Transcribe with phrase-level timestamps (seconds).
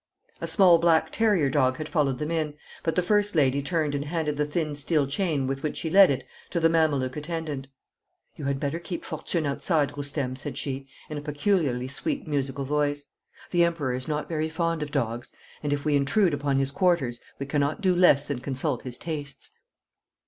[0.41, 4.05] A small black terrier dog had followed them in, but the first lady turned and
[4.05, 7.67] handed the thin steel chain with which she led it to the Mameluke attendant.
[8.35, 13.09] 'You had better keep Fortune outside, Roustem,' said she, in a peculiarly sweet musical voice.
[13.51, 17.19] 'The Emperor is not very fond of dogs, and if we intrude upon his quarters
[17.37, 19.51] we cannot do less than consult his tastes.